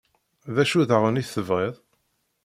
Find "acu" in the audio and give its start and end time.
0.63-0.81